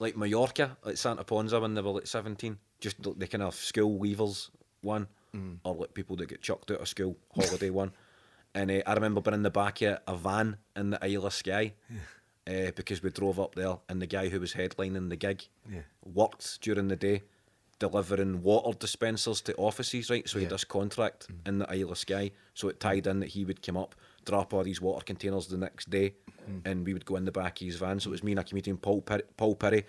[0.00, 2.58] like Mallorca, like Santa Ponsa when they were like 17.
[2.80, 4.50] Just like, the kind of school weavers
[4.82, 5.58] one, Mm.
[5.62, 7.92] or like people that get chucked out of school holiday one.
[8.52, 11.32] And uh, I remember being in the back of a van in the Isle of
[11.34, 11.74] Skye
[12.48, 15.44] uh, because we drove up there, and the guy who was headlining the gig
[16.04, 17.22] worked during the day
[17.78, 20.28] delivering water dispensers to offices, right?
[20.28, 21.48] So he had this contract Mm.
[21.48, 22.32] in the Isle of Skye.
[22.54, 25.56] So it tied in that he would come up, drop all these water containers the
[25.56, 26.14] next day,
[26.48, 26.62] Mm.
[26.64, 28.00] and we would go in the back of his van.
[28.00, 29.22] So it was me and a comedian, Paul Perry.
[29.36, 29.84] Paul Perry.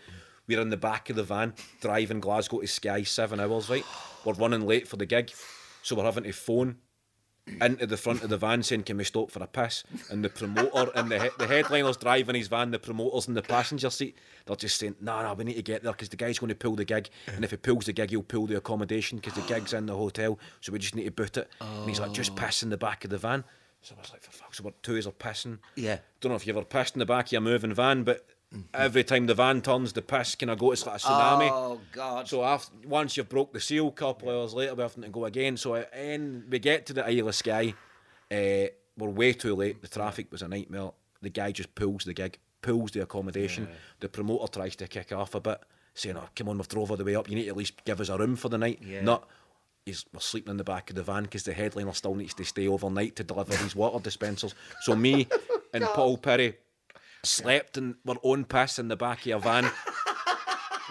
[0.48, 3.86] We were in the back of the van, driving Glasgow to Skye, seven hours, right?
[4.26, 5.32] We're running late for the gig,
[5.82, 6.78] so we're having to phone
[7.60, 10.30] into the front of the van saying, "Can we stop for a piss?" And the
[10.30, 12.72] promoter and the he- the headliner's driving his van.
[12.72, 14.16] The promoters in the passenger seat,
[14.46, 16.56] they're just saying, "No, no, we need to get there because the guy's going to
[16.56, 19.48] pull the gig, and if he pulls the gig, he'll pull the accommodation because the
[19.54, 20.38] gig's in the hotel.
[20.60, 23.04] So we just need to boot it." And he's like, "Just piss in the back
[23.06, 23.44] of the van."
[23.82, 25.60] So I was like, "For fuck!" So we're two are pissing.
[25.76, 25.98] Yeah.
[26.20, 28.28] Don't know if you ever pissed in the back of your moving van, but.
[28.74, 30.74] Every time the van turns, the piss can I go.
[30.74, 31.50] It's like a tsunami.
[31.50, 32.28] Oh, God.
[32.28, 35.08] So after once you've broke the seal, a couple of hours later, we have to
[35.08, 35.56] go again.
[35.56, 37.74] So uh, and we get to the Isle of Skye,
[38.30, 38.66] uh,
[38.98, 39.82] we're way too late.
[39.82, 40.92] The traffic was a nightmare.
[41.22, 43.70] The guy just pulls the gig, pulls the accommodation.
[44.02, 45.62] The promoter tries to kick off a bit,
[45.94, 47.30] saying, "Oh, come on, we've drove all the way up.
[47.30, 49.00] You need to at least give us a room for the night." Yeah.
[49.02, 49.30] Not.
[49.86, 52.44] He's, we're sleeping in the back of the van because the headliner still needs to
[52.46, 54.54] stay overnight to deliver these water dispensers.
[54.82, 55.28] So me
[55.74, 56.56] and Paul Perry
[57.24, 59.72] slept in our own piss in the back of a van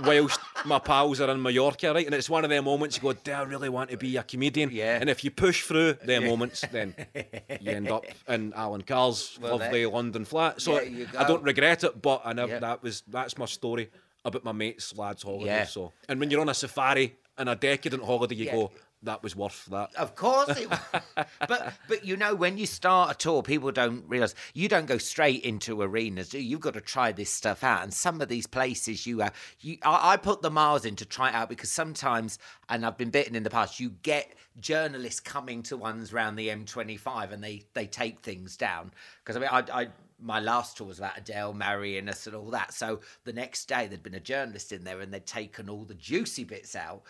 [0.04, 2.04] whilst my pals are in Mallorca, right?
[2.06, 4.22] And it's one of them moments you go, do I really want to be a
[4.22, 4.70] comedian?
[4.72, 4.98] Yeah.
[5.00, 6.94] And if you push through them moments, then
[7.60, 10.60] you end up in Alan Carr's Well, lovely London flat.
[10.60, 12.58] So There you I don't regret it, but I never, Yeah.
[12.60, 13.90] that was that's my story
[14.24, 15.46] about my mate's lad's holiday.
[15.46, 15.64] Yeah.
[15.64, 18.52] So and when you're on a safari and a decadent holiday, you Yeah.
[18.52, 18.70] go,
[19.02, 19.94] that was worth that.
[19.96, 20.68] Of course it
[21.16, 21.24] was.
[21.48, 24.98] but but you know when you start a tour, people don't realise you don't go
[24.98, 26.28] straight into arenas.
[26.28, 26.44] Do you?
[26.50, 27.82] You've got to try this stuff out.
[27.82, 31.06] And some of these places you uh, you I, I put the miles in to
[31.06, 35.20] try it out because sometimes and I've been bitten in the past, you get journalists
[35.20, 38.92] coming to ones around the M25 and they they take things down.
[39.24, 39.88] Because I mean I, I
[40.22, 42.74] my last tour was about Adele marrying us and all that.
[42.74, 45.94] So the next day there'd been a journalist in there and they'd taken all the
[45.94, 47.02] juicy bits out.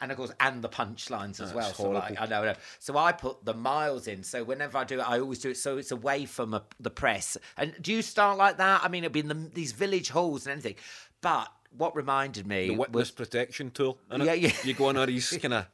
[0.00, 1.72] And of course, and the punchlines as well.
[1.72, 2.54] So like, I know, I know.
[2.78, 4.22] So I put the miles in.
[4.22, 6.90] So whenever I do it, I always do it so it's away from a, the
[6.90, 7.36] press.
[7.56, 8.82] And do you start like that?
[8.84, 10.74] I mean, it'd be in the, these village halls and anything.
[11.20, 13.96] But what reminded me The witness was protection tour.
[14.10, 14.26] innit?
[14.26, 14.52] Yeah, yeah.
[14.64, 15.66] You go on all these kind of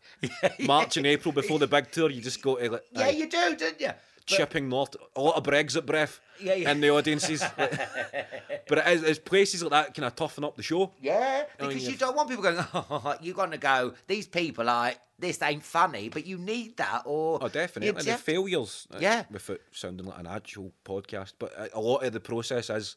[0.60, 2.10] March and April before the big tour.
[2.10, 3.90] You just go to like, yeah, you do, don't you?
[4.26, 6.70] Chipping north, a lot of Brexit breath Yeah, yeah.
[6.70, 7.42] in the audiences.
[7.56, 10.92] but it is, it's places like that kind of toughen up the show.
[11.00, 12.56] Yeah, I mean, because you don't want people going.
[12.74, 13.94] Oh, you're gonna go.
[14.06, 14.92] These people are.
[15.18, 17.88] This ain't funny, but you need that, or Oh, definitely.
[17.90, 19.24] And the failures, uh, Yeah.
[19.30, 22.96] without sounding like an actual podcast, but a, a lot of the process is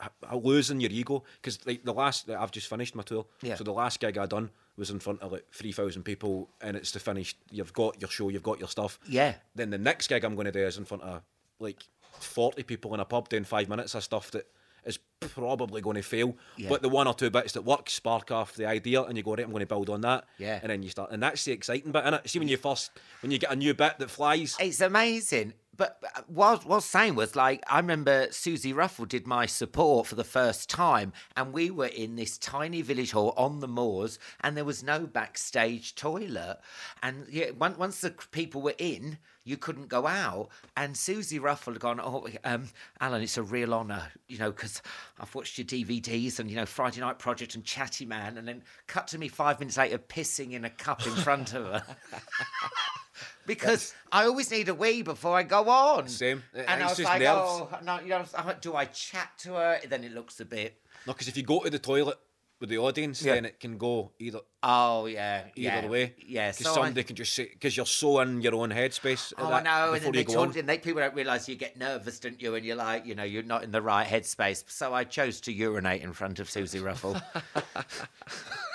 [0.00, 1.24] h- h- losing your ego.
[1.42, 3.56] Because like the last, I've just finished my tour, Yeah.
[3.56, 6.76] so the last gig I done was in front of like three thousand people, and
[6.76, 8.98] it's to finish, You've got your show, you've got your stuff.
[9.08, 9.34] Yeah.
[9.54, 11.22] Then the next gig I'm going to do is in front of
[11.58, 11.82] like
[12.18, 14.46] forty people in a pub doing five minutes of stuff that
[14.84, 16.36] is probably going to fail.
[16.56, 16.68] Yeah.
[16.68, 19.32] But the one or two bits that work spark off the idea, and you go
[19.32, 19.44] right.
[19.44, 20.24] I'm going to build on that.
[20.38, 20.60] Yeah.
[20.62, 22.04] And then you start, and that's the exciting bit.
[22.04, 22.28] innit?
[22.28, 24.56] See when you first when you get a new bit that flies.
[24.60, 25.54] It's amazing.
[25.76, 30.06] But what what I was saying was like I remember Suzi Ruffell did my support
[30.06, 34.18] for the first time, and we were in this tiny village hall on the moors,
[34.40, 36.58] and there was no backstage toilet.
[37.02, 40.48] And yeah, once once the people were in, you couldn't go out.
[40.76, 42.68] And Suzi Ruffell had gone, "Oh, um,
[43.00, 44.82] Alan, it's a real honour, you know, because
[45.20, 48.62] I've watched your DVDs and you know Friday Night Project and Chatty Man, and then
[48.86, 51.96] cut to me five minutes later pissing in a cup in front of her."
[53.46, 56.08] because I always need a wee before I go on.
[56.08, 56.42] Same.
[56.54, 57.40] And It's I was just like, nerves.
[57.42, 58.24] oh, no, you know,
[58.60, 59.80] do I chat to her?
[59.88, 60.80] Then it looks a bit.
[61.06, 62.18] No, because if you go to the toilet
[62.58, 63.34] with the audience, Yeah.
[63.34, 66.14] then it can go either Oh yeah, either yeah, way.
[66.26, 69.32] Yeah, because so somebody I, can just say because you're so in your own headspace.
[69.32, 70.48] at Oh, I that know, and Before then you they go on.
[70.48, 72.54] talk, and they, people don't realise you get nervous, don't you?
[72.54, 74.64] And you're like, you know, you're not in the right headspace.
[74.68, 77.20] So I chose to urinate in front of Suzi Ruffell.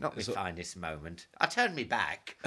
[0.00, 1.26] not my finest moment.
[1.40, 2.36] I turned me back.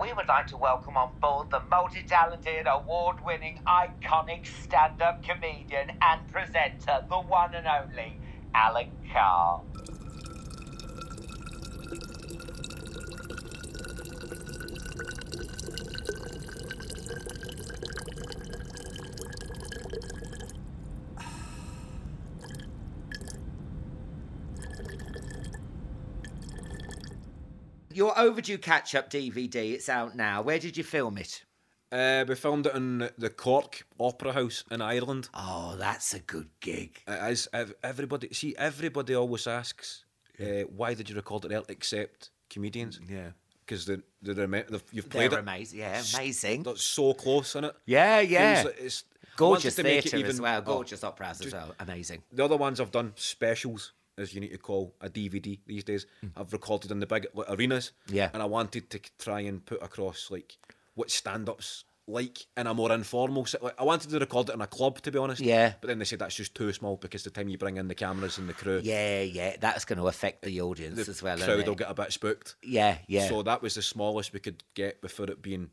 [0.00, 7.06] We would like to welcome on board the multi-talented, award-winning, iconic stand-up comedian and presenter,
[7.08, 8.18] the one and only
[8.54, 9.62] Alan Carr.
[27.94, 29.72] Your overdue catch-up DVD.
[29.72, 30.42] It's out now.
[30.42, 31.44] Where did you film it?
[31.92, 35.28] Uh, we filmed it in the Cork Opera House in Ireland.
[35.32, 37.00] Oh, that's a good gig.
[37.06, 37.48] It is.
[37.52, 40.04] ev- Everybody, see, everybody always asks,
[40.40, 42.98] uh, why did you record it there except comedians?
[43.08, 43.30] Yeah.
[43.64, 45.42] Because they, they remember, you've played They're played it.
[45.42, 45.78] amazing.
[45.78, 46.62] Yeah, amazing.
[46.64, 47.76] That's so close in it.
[47.86, 48.54] Yeah, yeah.
[48.54, 49.04] Feels like it's-
[49.36, 50.58] Gorgeous to make it theatre as even- well.
[50.60, 51.74] oh, Gorgeous operas as well.
[51.80, 52.22] Amazing.
[52.32, 56.06] The other ones I've done specials, as you need to call a DVD these days.
[56.36, 57.92] I've recorded in the big like, arenas.
[58.08, 58.14] Mm.
[58.14, 58.30] Yeah.
[58.32, 60.56] And I wanted to try and put across like
[60.94, 63.46] what stand-ups like in a more informal.
[63.60, 65.40] Like, I wanted to record it in a club, to be honest.
[65.40, 65.72] Yeah.
[65.80, 67.94] But then they said that's just too small because the time you bring in the
[67.94, 69.56] cameras and the crew, Yeah, yeah.
[69.58, 71.38] That's going to affect the audience the as well.
[71.38, 72.56] crowd will get a bit spooked.
[72.62, 73.28] Yeah, yeah.
[73.28, 75.70] So that was the smallest we could get before it being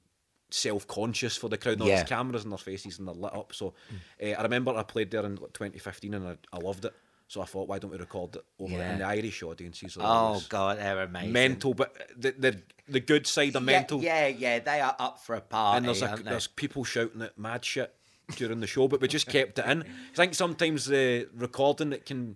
[0.52, 1.80] self-conscious for the crowd.
[1.80, 1.86] Yeah.
[1.86, 1.88] Mm.
[1.88, 3.54] there's cameras in their faces and they're lit up.
[3.54, 3.74] So
[4.22, 6.94] uh, I remember I played there in like, 2015 and I, I loved it.
[7.32, 8.92] So I thought, why don't we record it over Yeah.
[8.92, 9.98] in the Irish audiences?
[9.98, 11.32] oh God, they're amazing.
[11.32, 14.04] mental, but the, the the good side of mental.
[14.04, 15.78] Yeah, yeah, they are up for a party.
[15.78, 17.96] and there's a, there's people shouting at mad shit
[18.36, 19.84] during the show, but we just kept it in.
[20.12, 22.36] I think sometimes the recording it can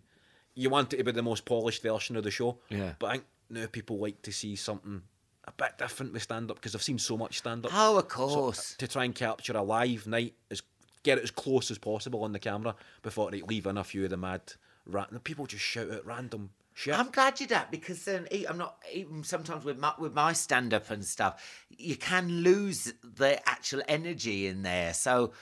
[0.54, 2.60] you want it to be the most polished version of the show.
[2.70, 2.94] Yeah.
[2.98, 5.02] But I think now people like to see something
[5.44, 7.72] a bit different with stand up because I've seen so much stand up.
[7.76, 8.76] Oh, of uh, course.
[8.78, 10.62] to try and capture a live night is
[11.04, 14.06] get it as close as possible on the camera before they leave in a few
[14.06, 14.54] of the mad
[14.86, 15.10] rat.
[15.24, 16.98] People just shout at random shit.
[16.98, 20.74] I'm glad you did because then I'm not even sometimes with my with my stand
[20.74, 21.66] up and stuff.
[21.70, 24.94] You can lose the actual energy in there.
[24.94, 25.34] So.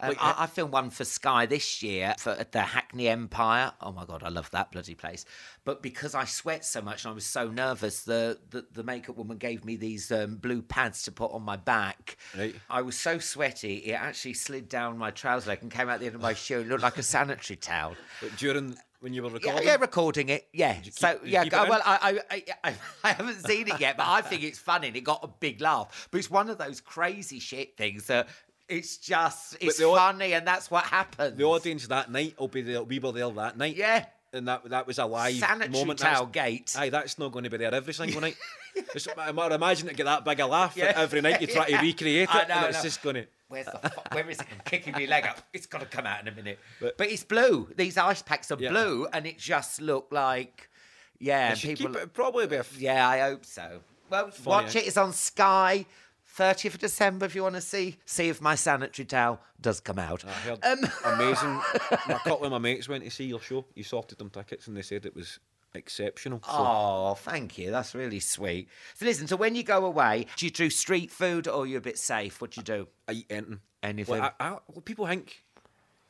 [0.00, 3.72] Um, Like, I, I filmed one for Sky this year for the Hackney Empire.
[3.80, 5.24] Oh my god, I love that bloody place!
[5.64, 9.16] But because I sweat so much and I was so nervous, the the, the makeup
[9.16, 12.16] woman gave me these um, blue pads to put on my back.
[12.36, 12.56] Right.
[12.68, 16.06] I was so sweaty, it actually slid down my trouser leg and came out the
[16.06, 17.94] end of my shoe and looked like a sanitary towel.
[18.20, 20.48] But during when you were Yeah, recording, yeah, recording it.
[20.52, 20.78] Yeah.
[20.82, 21.68] you so yeah, keep it go- in?
[21.70, 24.96] well, I, I, I, I haven't seen it yet, but I think it's funny and
[24.96, 26.08] it got a big laugh.
[26.10, 28.28] But it's one of those crazy shit things that
[28.68, 31.36] it's just it's the funny and that's what happens.
[31.36, 32.82] the audience that night will be there.
[32.82, 33.76] We were there that night.
[33.76, 34.06] Yeah.
[34.32, 35.98] and that that was a live Sanitary moment.
[35.98, 36.74] towel That's- gate.
[36.78, 38.36] Aye, that's not going to be there every single night.
[39.18, 40.92] I might imagine it get that big a laugh Yeah.
[40.96, 41.40] every night.
[41.40, 43.26] You try to recreate it, know, and it's just going to.
[43.52, 44.46] Where's the where is it?
[44.50, 45.38] I'm kicking my leg up.
[45.52, 46.58] It's got to come out in a minute.
[46.80, 47.68] But, But- it's blue.
[47.76, 48.70] These ice packs are Yeah.
[48.70, 50.70] blue, and it just looked like
[51.18, 51.54] yeah.
[51.54, 53.80] people it probably be a f- Yeah, I hope so.
[54.10, 54.80] Well, watch eh?
[54.80, 54.86] it.
[54.88, 55.86] It's on Sky.
[56.38, 59.98] 30th of December, if you want to see, see if my sanitary towel does come
[59.98, 60.24] out.
[60.24, 61.60] Um, amazing.
[62.08, 63.66] a couple of my mates went to see your show.
[63.74, 65.38] You sorted them tickets, and they said it was
[65.74, 66.40] exceptional.
[66.44, 67.70] So Oh, thank you.
[67.70, 68.68] That's really sweet.
[68.94, 71.78] So listen, so when you go away, do you do street food or are you
[71.78, 72.40] a bit safe?
[72.40, 72.88] What do you do?
[73.08, 73.60] I eat anything.
[73.82, 74.20] Anything.
[74.20, 75.42] Like, I, I, well, people think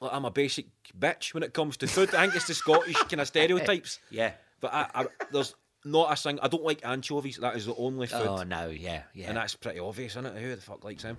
[0.00, 0.66] like, I'm a basic
[0.98, 2.14] bitch when it comes to food.
[2.14, 3.98] I think it's the Scottish kind of stereotypes.
[4.10, 4.32] Yeah.
[4.60, 6.38] But I, I, there's not a thing.
[6.42, 7.38] I don't like anchovies.
[7.38, 8.26] That is the only food.
[8.26, 9.28] Oh no, yeah, yeah.
[9.28, 10.40] And that's pretty obvious, isn't it?
[10.40, 11.16] Who the fuck likes him?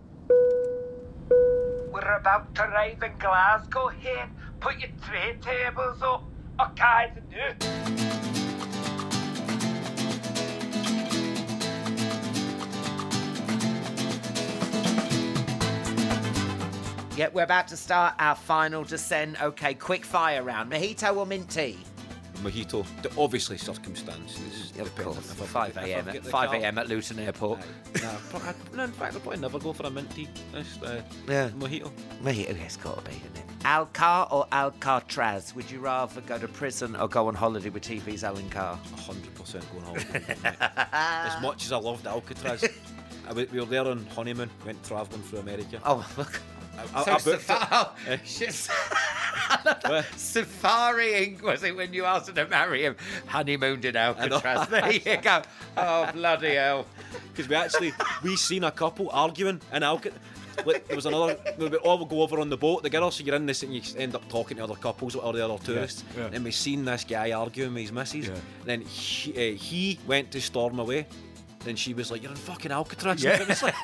[1.92, 4.30] We're about to arrive in Glasgow here.
[4.60, 6.24] Put your tray tables up.
[6.60, 7.12] Okay,
[17.16, 17.20] nu.
[17.20, 19.42] yeah, we're about to start our final descent.
[19.42, 20.72] Okay, quick fire round.
[20.72, 21.78] Mojito or mint tea?
[22.44, 22.86] Mojito.
[23.18, 24.74] Obviously circumstances.
[24.80, 25.32] Of course.
[25.32, 26.10] if I- 5 if I a.m.
[26.10, 26.78] at 5 a.m.
[26.78, 27.60] at Luton Airport.
[27.96, 30.28] I, no, in fact, I'll probably never go for a mint tea.
[30.54, 31.50] Just, uh, Yeah.
[31.50, 31.92] Mojito.
[32.22, 33.44] Mojito, it's got to be, isn't it?
[33.64, 35.56] Alcar or Alcatraz?
[35.56, 38.78] Would you rather go to prison or go on holiday with TV's Alan Carr?
[38.98, 40.36] 100% going on holiday.
[40.92, 42.66] as much as I loved Alcatraz,
[43.30, 45.80] I, we were there on honeymoon, went travelling through America.
[45.86, 46.42] Oh, look.
[46.78, 47.42] I, I, So I booked it.
[47.42, 48.70] Safari, shit.
[49.90, 52.96] Well- Safari was it when you asked her to marry him?
[53.28, 53.96] Honeymooned in.
[53.96, 54.68] Alcatraz.
[54.70, 55.42] There you go.
[55.78, 56.86] Oh, bloody hell.
[57.32, 60.20] Because we actually we seen a couple arguing in Alcatraz.
[60.66, 61.36] Like, there was another.
[61.58, 63.82] We would all go over on the boat together, so you're in this and you
[63.98, 66.04] end up talking to other couples or the other tourists.
[66.32, 68.28] And we seen this guy arguing with his missus.
[68.30, 71.08] And then he, uh, he went to storm away.
[71.64, 73.42] Then she was like, "You're in fucking Alcatraz." Yeah.
[73.42, 73.76] It was like,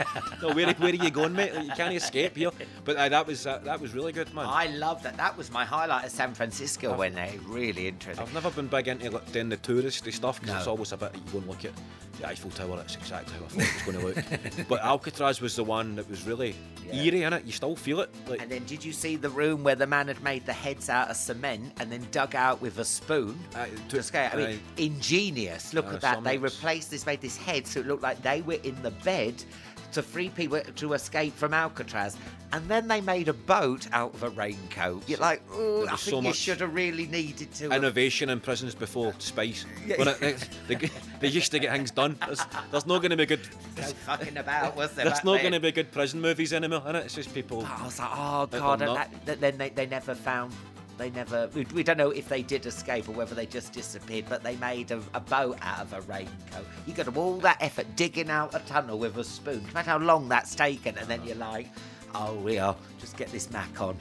[0.42, 1.54] no, where, where are you going, mate?
[1.56, 2.52] Like, you can't escape here.
[2.84, 4.46] But uh, that was uh, that was really good, man.
[4.48, 5.18] I love that.
[5.18, 8.26] That was my highlight of San Francisco when they really interesting.
[8.26, 10.60] I've never been big into like, doing the touristy stuff because No.
[10.60, 11.12] it's always a bit.
[11.16, 11.72] You go and look at
[12.20, 12.76] the Eiffel Tower.
[12.78, 14.68] That's exactly how I thought it was going to look.
[14.68, 16.56] but Alcatraz was the one that was really
[16.92, 17.46] eerie in it.
[17.46, 18.10] You still feel it.
[18.28, 20.90] Like And then did you see the room where the man had made the heads
[20.90, 23.40] out of cement and then dug out with a spoon?
[23.56, 24.30] Uh, Aye, to took- scale?
[24.34, 25.74] I mean, ingenious.
[25.74, 26.24] Look Aye, at that.
[26.24, 29.44] They replaced this, made this head so it looked like they were in the bed.
[29.94, 32.18] To free people to escape from Alcatraz.
[32.52, 35.08] And then they made a boat out of a raincoat.
[35.08, 37.66] You're like, oh, I think so you should have really needed to.
[37.66, 39.14] have- Innovation in prisons before.
[39.36, 39.48] When
[40.08, 42.18] it, it- they, they used to get things done.
[42.26, 43.42] There's, there's not going to be good.
[43.78, 45.06] no fucking about, was there?
[45.06, 47.64] There's not going to be good prison movies anymore, and it's just people.
[47.68, 50.52] Oh, I was like, oh god, and that, that, then they, they never found.
[51.00, 51.50] They never.
[51.56, 54.58] We, we don't know if they did escape or whether they just disappeared, but they
[54.58, 56.68] made a, a boat out of a raincoat.
[56.86, 59.66] You got all that effort digging out a tunnel with a spoon.
[59.72, 61.68] Imagine how long that's taken, and then you're like,
[62.14, 63.98] oh yeah, just get this Mac on.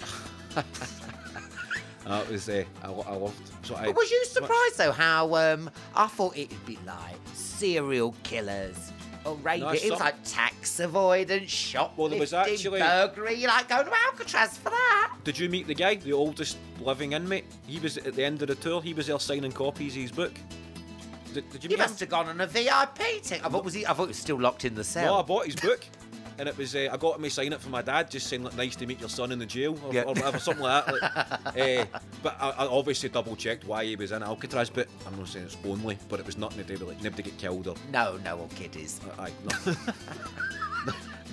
[2.04, 3.66] That was uh, I, I loved.
[3.66, 8.14] So I, But was you surprised though how um I thought it'd be like serial
[8.22, 8.92] killers
[9.36, 13.46] No, it was like tax avoidance, shoplifting, Well, there was actually- burglary.
[13.46, 15.14] Like going to Alcatraz for that?
[15.24, 17.44] Did you meet the guy, the oldest living inmate?
[17.66, 18.80] He was at the end of the tour.
[18.80, 20.32] He was there signing copies of his book.
[21.34, 21.80] Did, did you He meet him?
[21.80, 23.44] must have gone on a VIP ticket.
[23.44, 23.84] I thought was he?
[23.84, 25.14] I thought he was still locked in the cell.
[25.14, 25.84] No, I bought his book,
[26.38, 28.56] and it was uh, I got to sign it for my dad, just saying like
[28.56, 30.02] nice to meet your son in the jail or, Yeah.
[30.02, 31.40] or whatever, something like that.
[31.44, 31.84] Like, eh,
[32.22, 34.70] but I, I obviously double checked why he was in Alcatraz.
[34.70, 37.22] But I'm not saying it's only, but it was nothing to do with like nobody
[37.24, 37.74] get killed or.
[37.92, 39.00] No, no, all kiddies.
[39.18, 39.32] Aye,
[39.66, 39.74] no.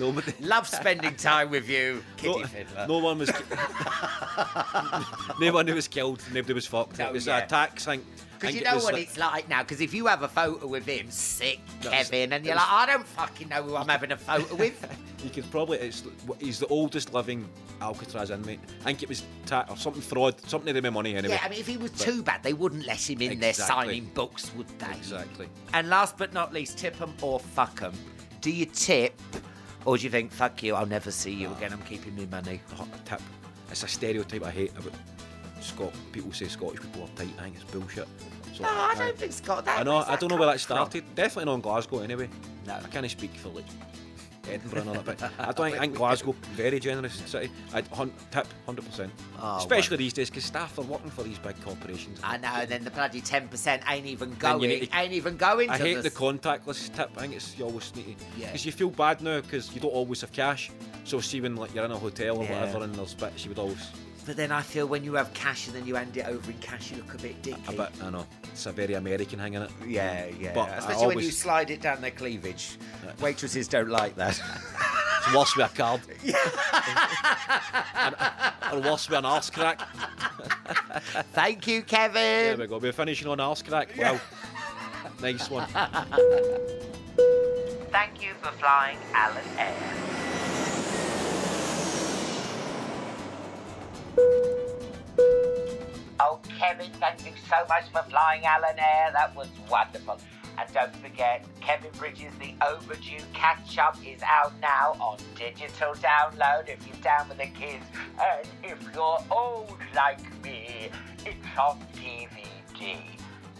[0.00, 2.86] no, but Love spending time with you, Kitty no, Fiddler.
[2.88, 3.30] no one was.
[5.40, 6.22] no one was killed.
[6.32, 6.98] Nobody was fucked.
[6.98, 7.38] No, it was yeah.
[7.38, 8.04] a tax thing.
[8.40, 9.62] Because you know what like- it's like now.
[9.62, 12.86] Because if you have a photo with him, sick Kevin, and you're was- like, I
[12.86, 14.86] don't fucking know who I'm having a photo with.
[15.24, 15.78] You could probably.
[15.78, 16.02] It's,
[16.40, 17.48] he's the oldest living
[17.80, 18.60] Alcatraz inmate.
[18.80, 21.34] I think it was ta- or something fraud, something to do with money anyway.
[21.34, 24.06] Yeah, I mean, if he was too bad, they wouldn't let him in there signing
[24.14, 24.90] books, would they?
[24.92, 25.48] Exactly.
[25.74, 27.92] And last but not least, tip 'em or fuck 'em.
[28.40, 29.20] Do you tip,
[29.84, 32.60] or do you think, fuck you, I'll never see you again, I'm keeping my money?
[32.76, 33.20] hot tip.
[33.70, 34.92] It's a stereotype I hate about
[35.60, 35.92] Scot.
[36.12, 37.28] People say Scottish people are tight.
[37.38, 38.08] I think it's bullshit.
[38.54, 39.64] So, No, I I- don't think Scott.
[39.64, 39.96] That, I know.
[40.06, 40.76] I don't know where that from?
[40.76, 41.04] started.
[41.14, 42.28] Definitely not in Glasgow anyway.
[42.66, 42.74] No.
[42.74, 43.64] I can't speak for like
[44.48, 45.04] Edinburgh and all that.
[45.04, 47.50] But I don't think, I think Glasgow very generous city.
[47.74, 49.12] I'd hun- tip hundred percent.
[49.42, 52.20] Oh, Especially these days because staff are working for these big corporations.
[52.22, 55.78] I know, and then the bloody 10% ain't even going, to- ain't even going I
[55.78, 57.10] hate the the contactless tip.
[57.16, 58.46] I think it's you always need to Yeah.
[58.46, 60.70] because you feel bad now because you don't always have cash.
[61.04, 62.60] So see when like you're in a hotel or Yeah.
[62.60, 63.90] whatever and there's bits you would always.
[64.26, 66.58] But then I feel when you have cash and then you hand it over in
[66.58, 67.62] cash, you look a bit dicky.
[67.68, 68.26] A bit, I know.
[68.42, 69.70] It's a very American hang in it.
[69.86, 70.52] Yeah, yeah.
[70.52, 72.76] But I Especially when you slide it down their cleavage.
[73.20, 74.40] Waitresses don't like that.
[75.18, 76.00] It's worse with a card.
[77.94, 78.16] and,
[78.72, 79.80] or worse with an arse crack.
[81.32, 82.14] Thank you, Kevin.
[82.14, 82.60] There Kevin.
[82.60, 82.78] we go.
[82.78, 83.96] We're finishing on arse crack.
[83.96, 84.20] Wow.
[85.20, 85.66] nice one.
[87.90, 90.15] Thank you for flying Alan Air.
[96.18, 99.10] Oh, Kevin, thank you so much for flying Alan Air.
[99.12, 100.18] That was wonderful.
[100.58, 106.68] And don't forget, Kevin Bridges' The Overdue Catch Up is out now on digital download
[106.68, 107.84] if you're down with the kids.
[108.18, 110.88] And if you're old like me,
[111.26, 112.96] it's on DVD.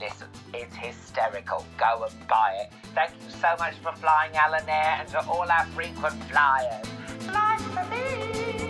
[0.01, 1.65] Listen, it's hysterical.
[1.79, 2.73] Go and buy it.
[2.95, 6.87] Thank you so much for flying Alan Air and to all our frequent flyers.
[7.21, 8.66] Fly for me!